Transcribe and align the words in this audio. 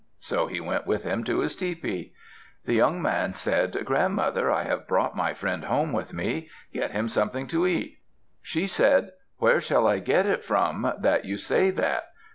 So 0.17 0.47
he 0.47 0.59
went 0.59 0.87
with 0.87 1.03
him 1.03 1.23
to 1.25 1.41
his 1.41 1.55
tepee. 1.55 2.11
The 2.65 2.73
young 2.73 3.03
man 3.03 3.35
said, 3.35 3.85
"Grandmother, 3.85 4.49
I 4.49 4.63
have 4.63 4.87
brought 4.87 5.15
my 5.15 5.35
friend 5.35 5.65
home 5.65 5.93
with 5.93 6.11
me; 6.11 6.49
get 6.73 6.89
him 6.89 7.07
something 7.07 7.45
to 7.49 7.67
eat." 7.67 7.99
She 8.41 8.65
said, 8.65 9.11
"Where 9.37 9.61
shall 9.61 9.85
I 9.85 9.99
get 9.99 10.25
it 10.25 10.43
from, 10.43 10.91
that 11.01 11.25
you 11.25 11.37
say 11.37 11.69
that?" 11.69 12.07